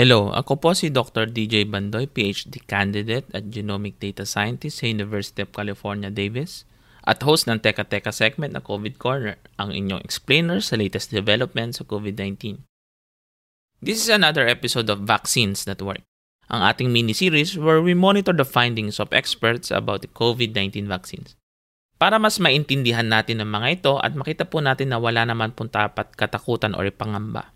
Hello, 0.00 0.32
ako 0.32 0.56
po 0.56 0.72
si 0.72 0.88
Dr. 0.88 1.28
DJ 1.28 1.68
Bandoy, 1.68 2.08
PhD 2.08 2.64
candidate 2.64 3.28
at 3.36 3.52
Genomic 3.52 4.00
Data 4.00 4.24
Scientist 4.24 4.80
sa 4.80 4.88
University 4.88 5.44
of 5.44 5.52
California, 5.52 6.08
Davis 6.08 6.64
at 7.04 7.20
host 7.20 7.44
ng 7.44 7.60
Teka 7.60 7.84
Teka 7.84 8.08
segment 8.08 8.56
na 8.56 8.64
COVID 8.64 8.96
Corner, 8.96 9.36
ang 9.60 9.76
inyong 9.76 10.00
explainer 10.00 10.64
sa 10.64 10.80
latest 10.80 11.12
developments 11.12 11.76
sa 11.76 11.84
COVID-19. 11.84 12.64
This 13.84 14.00
is 14.00 14.08
another 14.08 14.48
episode 14.48 14.88
of 14.88 15.04
Vaccines 15.04 15.68
That 15.68 15.84
Work, 15.84 16.00
ang 16.48 16.64
ating 16.64 16.88
mini-series 16.88 17.60
where 17.60 17.84
we 17.84 17.92
monitor 17.92 18.32
the 18.32 18.48
findings 18.48 18.96
of 19.04 19.12
experts 19.12 19.68
about 19.68 20.00
the 20.00 20.08
COVID-19 20.16 20.88
vaccines. 20.88 21.36
Para 22.00 22.16
mas 22.16 22.40
maintindihan 22.40 23.04
natin 23.04 23.44
ang 23.44 23.52
mga 23.52 23.68
ito 23.84 23.92
at 24.00 24.16
makita 24.16 24.48
po 24.48 24.64
natin 24.64 24.96
na 24.96 24.96
wala 24.96 25.28
naman 25.28 25.52
pong 25.52 25.68
tapat 25.68 26.16
katakutan 26.16 26.72
o 26.72 26.80
pangamba. 26.88 27.52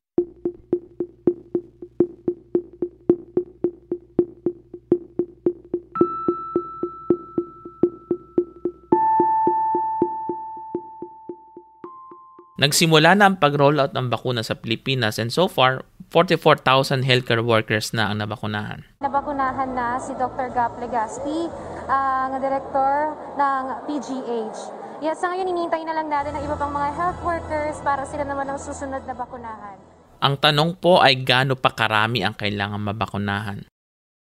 Nagsimula 12.64 13.12
na 13.12 13.28
ang 13.28 13.36
pag-rollout 13.36 13.92
ng 13.92 14.08
bakuna 14.08 14.40
sa 14.40 14.56
Pilipinas 14.56 15.20
and 15.20 15.28
so 15.28 15.52
far, 15.52 15.84
44,000 16.08 17.04
healthcare 17.04 17.44
workers 17.44 17.92
na 17.92 18.08
ang 18.08 18.24
nabakunahan. 18.24 18.88
Nabakunahan 19.04 19.68
na 19.76 20.00
si 20.00 20.16
Dr. 20.16 20.48
Gap 20.48 20.80
Legaspi, 20.80 21.52
ang 21.92 22.32
uh, 22.32 22.40
director 22.40 23.12
ng 23.36 23.64
PGH. 23.84 24.58
Yes, 25.04 25.20
sa 25.20 25.28
ngayon 25.28 25.52
inintay 25.52 25.84
na 25.84 25.92
lang 25.92 26.08
natin 26.08 26.32
ang 26.32 26.40
iba 26.40 26.56
pang 26.56 26.72
mga 26.72 26.88
health 26.96 27.20
workers 27.20 27.76
para 27.84 28.08
sila 28.08 28.24
naman 28.24 28.48
ang 28.48 28.56
susunod 28.56 29.04
na 29.04 29.12
bakunahan. 29.12 29.76
Ang 30.24 30.40
tanong 30.40 30.80
po 30.80 31.04
ay 31.04 31.20
gaano 31.20 31.60
pa 31.60 31.68
karami 31.76 32.24
ang 32.24 32.32
kailangan 32.32 32.80
mabakunahan. 32.80 33.68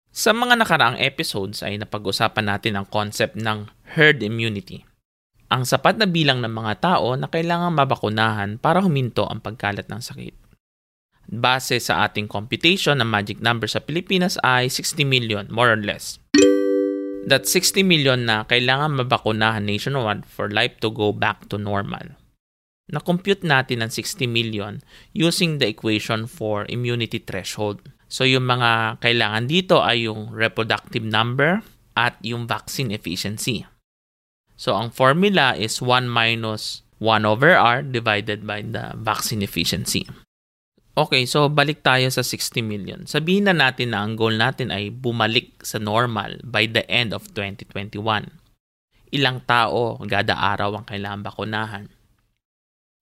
Sa 0.09 0.33
mga 0.33 0.57
nakaraang 0.57 0.97
episodes 0.97 1.61
ay 1.61 1.77
napag-usapan 1.77 2.49
natin 2.49 2.81
ang 2.81 2.89
concept 2.89 3.37
ng 3.37 3.69
herd 3.93 4.25
immunity 4.25 4.89
ang 5.53 5.69
sapat 5.69 6.01
na 6.01 6.09
bilang 6.09 6.41
ng 6.41 6.49
mga 6.49 6.81
tao 6.81 7.13
na 7.13 7.29
kailangang 7.29 7.77
mabakunahan 7.77 8.57
para 8.57 8.81
huminto 8.81 9.29
ang 9.29 9.37
pagkalat 9.37 9.85
ng 9.85 10.01
sakit. 10.01 10.33
Base 11.29 11.77
sa 11.77 12.09
ating 12.09 12.25
computation, 12.25 12.97
ang 12.97 13.13
magic 13.13 13.37
number 13.37 13.69
sa 13.69 13.77
Pilipinas 13.77 14.41
ay 14.41 14.65
60 14.65 15.05
million, 15.05 15.45
more 15.53 15.69
or 15.69 15.77
less. 15.77 16.17
That 17.29 17.45
60 17.45 17.85
million 17.85 18.25
na 18.25 18.49
kailangan 18.49 19.05
mabakunahan 19.05 19.63
nationwide 19.63 20.25
for 20.25 20.49
life 20.49 20.81
to 20.81 20.89
go 20.89 21.13
back 21.13 21.47
to 21.53 21.61
normal. 21.61 22.17
Na-compute 22.91 23.47
natin 23.47 23.85
ang 23.85 23.93
60 23.93 24.27
million 24.27 24.83
using 25.15 25.61
the 25.61 25.69
equation 25.69 26.27
for 26.27 26.67
immunity 26.67 27.21
threshold. 27.21 27.93
So 28.11 28.27
yung 28.27 28.49
mga 28.49 28.99
kailangan 28.99 29.47
dito 29.47 29.79
ay 29.79 30.09
yung 30.09 30.35
reproductive 30.35 31.05
number 31.05 31.63
at 31.95 32.19
yung 32.25 32.43
vaccine 32.49 32.91
efficiency. 32.91 33.63
So, 34.55 34.77
ang 34.77 34.93
formula 34.93 35.57
is 35.57 35.81
1 35.81 36.07
minus 36.07 36.83
1 37.03 37.27
over 37.27 37.51
R 37.51 37.83
divided 37.83 38.47
by 38.47 38.63
the 38.63 38.95
vaccine 38.95 39.43
efficiency. 39.43 40.07
Okay, 40.93 41.25
so 41.25 41.49
balik 41.49 41.81
tayo 41.81 42.05
sa 42.13 42.21
60 42.21 42.61
million. 42.61 43.09
Sabihin 43.09 43.49
na 43.49 43.55
natin 43.57 43.97
na 43.97 44.05
ang 44.05 44.13
goal 44.13 44.37
natin 44.37 44.69
ay 44.69 44.93
bumalik 44.93 45.57
sa 45.65 45.81
normal 45.81 46.37
by 46.45 46.69
the 46.69 46.85
end 46.85 47.17
of 47.17 47.25
2021. 47.33 47.97
Ilang 49.09 49.41
tao 49.49 49.97
gada 50.05 50.37
araw 50.37 50.77
ang 50.77 50.85
kailangan 50.85 51.25
bakunahan? 51.25 51.85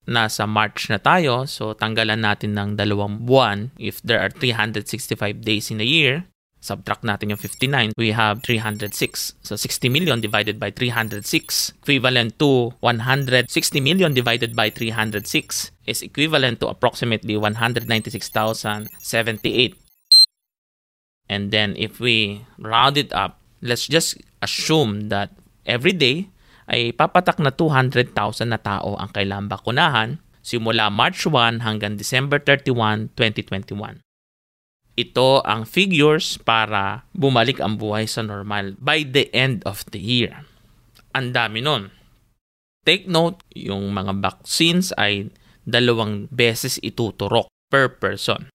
Nasa 0.08 0.48
March 0.48 0.88
na 0.88 0.96
tayo, 0.96 1.44
so 1.44 1.76
tanggalan 1.76 2.24
natin 2.24 2.56
ng 2.56 2.80
dalawang 2.80 3.28
buwan 3.28 3.76
if 3.76 4.00
there 4.00 4.24
are 4.24 4.32
365 4.32 5.44
days 5.44 5.68
in 5.68 5.78
a 5.78 5.86
year. 5.86 6.24
Subtract 6.62 7.02
natin 7.02 7.34
yung 7.34 7.42
59, 7.42 7.98
we 7.98 8.14
have 8.14 8.38
306. 8.46 8.94
So 9.42 9.58
60 9.58 9.90
million 9.90 10.22
divided 10.22 10.62
by 10.62 10.70
306 10.70 11.26
equivalent 11.82 12.38
to 12.38 12.70
160 12.78 13.50
million 13.82 14.14
divided 14.14 14.54
by 14.54 14.70
306 14.70 15.26
is 15.90 16.06
equivalent 16.06 16.62
to 16.62 16.70
approximately 16.70 17.34
196,078. 17.34 18.86
And 21.26 21.50
then 21.50 21.74
if 21.74 21.98
we 21.98 22.46
round 22.62 22.94
it 22.94 23.10
up, 23.10 23.42
let's 23.58 23.90
just 23.90 24.22
assume 24.38 25.10
that 25.10 25.34
every 25.66 25.98
day 25.98 26.30
ay 26.70 26.94
papatak 26.94 27.42
na 27.42 27.50
200,000 27.50 28.14
na 28.46 28.62
tao 28.62 28.94
ang 29.02 29.10
kailangan 29.10 29.50
bakunahan 29.50 30.22
simula 30.42 30.90
March 30.90 31.26
1 31.26 31.62
hanggang 31.62 31.98
December 31.98 32.38
31, 32.38 33.10
2021. 33.14 34.01
Ito 34.92 35.40
ang 35.48 35.64
figures 35.64 36.36
para 36.36 37.08
bumalik 37.16 37.64
ang 37.64 37.80
buhay 37.80 38.04
sa 38.04 38.20
normal 38.20 38.76
by 38.76 39.08
the 39.08 39.32
end 39.32 39.64
of 39.64 39.88
the 39.88 40.00
year. 40.00 40.44
Ang 41.16 41.32
dami 41.32 41.64
nun. 41.64 41.88
Take 42.84 43.08
note, 43.08 43.40
yung 43.56 43.94
mga 43.94 44.20
vaccines 44.20 44.92
ay 45.00 45.32
dalawang 45.64 46.28
beses 46.28 46.76
ituturok 46.82 47.48
per 47.72 47.88
person. 47.88 48.52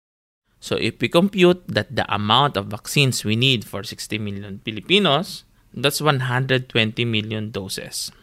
So 0.64 0.80
if 0.80 0.98
we 1.04 1.12
compute 1.12 1.68
that 1.68 1.92
the 1.92 2.08
amount 2.08 2.56
of 2.56 2.72
vaccines 2.72 3.28
we 3.28 3.36
need 3.36 3.68
for 3.68 3.84
60 3.84 4.16
million 4.18 4.64
Filipinos, 4.64 5.44
that's 5.76 6.00
120 6.00 6.72
million 7.04 7.52
doses. 7.52 8.16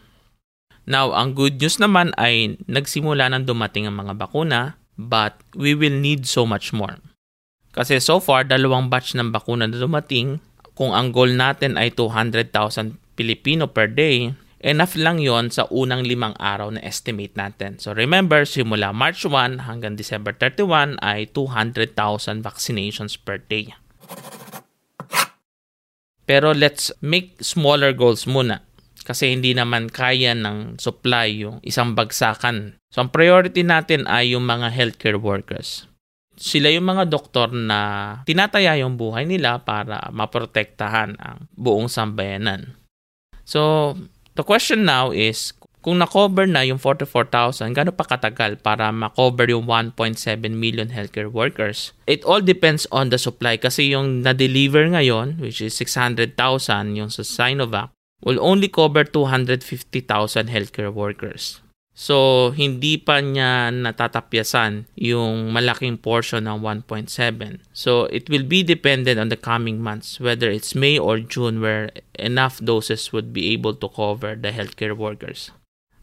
Now, 0.89 1.13
ang 1.13 1.37
good 1.37 1.61
news 1.61 1.77
naman 1.77 2.11
ay 2.17 2.57
nagsimula 2.65 3.29
nang 3.29 3.45
dumating 3.45 3.85
ang 3.85 4.01
mga 4.01 4.17
bakuna, 4.17 4.81
but 4.97 5.37
we 5.53 5.77
will 5.77 5.93
need 5.93 6.25
so 6.25 6.49
much 6.49 6.73
more. 6.73 6.97
Kasi 7.71 8.03
so 8.03 8.19
far, 8.19 8.43
dalawang 8.43 8.91
batch 8.91 9.15
ng 9.15 9.31
bakuna 9.31 9.67
na 9.67 9.79
dumating. 9.79 10.43
Kung 10.75 10.91
ang 10.91 11.15
goal 11.15 11.35
natin 11.35 11.79
ay 11.79 11.95
200,000 11.95 12.51
Pilipino 13.15 13.71
per 13.71 13.87
day, 13.87 14.35
enough 14.59 14.99
lang 14.99 15.23
yon 15.23 15.47
sa 15.49 15.67
unang 15.71 16.03
limang 16.03 16.35
araw 16.35 16.71
na 16.71 16.83
estimate 16.83 17.33
natin. 17.39 17.79
So 17.79 17.95
remember, 17.95 18.43
simula 18.43 18.91
March 18.91 19.23
1 19.23 19.67
hanggang 19.67 19.95
December 19.95 20.35
31 20.35 20.99
ay 20.99 21.31
200,000 21.31 21.95
vaccinations 22.43 23.15
per 23.15 23.39
day. 23.39 23.71
Pero 26.27 26.55
let's 26.55 26.91
make 27.03 27.39
smaller 27.43 27.91
goals 27.91 28.23
muna 28.23 28.63
kasi 29.01 29.33
hindi 29.33 29.51
naman 29.51 29.91
kaya 29.91 30.31
ng 30.37 30.79
supply 30.79 31.27
yung 31.27 31.57
isang 31.65 31.97
bagsakan. 31.97 32.79
So 32.93 33.03
ang 33.03 33.11
priority 33.11 33.65
natin 33.65 34.07
ay 34.07 34.37
yung 34.37 34.47
mga 34.47 34.71
healthcare 34.71 35.19
workers 35.19 35.90
sila 36.41 36.73
yung 36.73 36.89
mga 36.89 37.05
doktor 37.05 37.53
na 37.53 37.79
tinataya 38.25 38.73
yung 38.81 38.97
buhay 38.97 39.29
nila 39.29 39.61
para 39.61 40.09
maprotektahan 40.09 41.13
ang 41.21 41.45
buong 41.53 41.85
sambayanan. 41.85 42.73
So, 43.45 43.93
the 44.33 44.41
question 44.41 44.81
now 44.81 45.13
is, 45.13 45.53
kung 45.85 45.97
na-cover 45.97 46.45
na 46.45 46.65
yung 46.65 46.77
44,000, 46.77 47.73
gaano 47.73 47.93
pa 47.93 48.05
katagal 48.05 48.61
para 48.61 48.89
ma-cover 48.89 49.49
yung 49.49 49.65
1.7 49.69 50.17
million 50.53 50.89
healthcare 50.89 51.29
workers? 51.29 51.93
It 52.09 52.25
all 52.25 52.41
depends 52.41 52.85
on 52.93 53.13
the 53.13 53.21
supply 53.21 53.57
kasi 53.61 53.93
yung 53.93 54.25
na-deliver 54.25 54.89
ngayon, 54.89 55.37
which 55.41 55.61
is 55.61 55.77
600,000 55.77 56.33
yung 56.97 57.09
sa 57.09 57.21
Sinovac, 57.25 57.93
will 58.21 58.41
only 58.41 58.69
cover 58.69 59.05
250,000 59.05 60.49
healthcare 60.49 60.93
workers. 60.93 61.61
So, 62.01 62.49
hindi 62.57 62.97
pa 62.97 63.21
niya 63.21 63.69
natatapyasan 63.69 64.89
yung 64.97 65.53
malaking 65.53 66.01
portion 66.01 66.49
ng 66.49 66.65
1.7. 66.65 67.13
So, 67.77 68.09
it 68.09 68.25
will 68.25 68.41
be 68.41 68.65
dependent 68.65 69.21
on 69.21 69.29
the 69.29 69.37
coming 69.37 69.77
months, 69.77 70.17
whether 70.17 70.49
it's 70.49 70.73
May 70.73 70.97
or 70.97 71.21
June, 71.21 71.61
where 71.61 71.93
enough 72.17 72.57
doses 72.57 73.13
would 73.13 73.29
be 73.29 73.53
able 73.53 73.77
to 73.77 73.85
cover 73.85 74.33
the 74.33 74.49
healthcare 74.49 74.97
workers. 74.97 75.53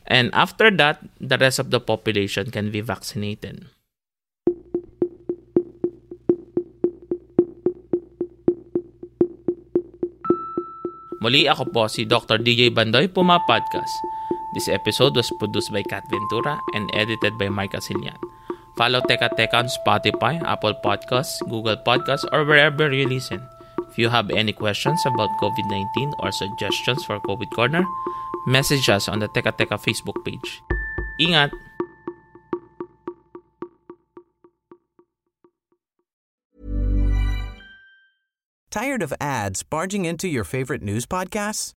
And 0.06 0.30
after 0.38 0.70
that, 0.78 1.02
the 1.18 1.34
rest 1.34 1.58
of 1.58 1.74
the 1.74 1.82
population 1.82 2.54
can 2.54 2.70
be 2.70 2.78
vaccinated. 2.78 3.66
Muli 11.18 11.50
ako 11.50 11.74
po 11.74 11.90
si 11.90 12.06
Dr. 12.06 12.38
DJ 12.38 12.70
Bandoy 12.70 13.10
Puma 13.10 13.42
Podcast 13.42 14.17
This 14.54 14.68
episode 14.68 15.16
was 15.16 15.30
produced 15.38 15.72
by 15.72 15.82
Kat 15.82 16.08
Ventura 16.08 16.60
and 16.74 16.88
edited 16.94 17.36
by 17.36 17.48
Mike 17.48 17.72
Asilian. 17.72 18.16
Follow 18.76 19.00
Teka 19.04 19.36
Teka 19.36 19.54
on 19.54 19.68
Spotify, 19.68 20.40
Apple 20.46 20.74
Podcasts, 20.84 21.42
Google 21.50 21.76
Podcasts, 21.76 22.24
or 22.32 22.44
wherever 22.44 22.92
you 22.92 23.08
listen. 23.08 23.42
If 23.90 23.98
you 23.98 24.08
have 24.08 24.30
any 24.30 24.52
questions 24.52 25.04
about 25.04 25.28
COVID 25.40 25.66
19 25.68 26.14
or 26.20 26.32
suggestions 26.32 27.04
for 27.04 27.20
COVID 27.20 27.50
Corner, 27.52 27.84
message 28.46 28.88
us 28.88 29.08
on 29.08 29.18
the 29.18 29.28
Teka 29.28 29.52
Teka 29.58 29.76
Facebook 29.76 30.24
page. 30.24 30.62
Ingat! 31.20 31.50
Tired 38.70 39.02
of 39.02 39.12
ads 39.20 39.62
barging 39.62 40.04
into 40.04 40.28
your 40.28 40.44
favorite 40.44 40.82
news 40.82 41.04
podcasts? 41.04 41.77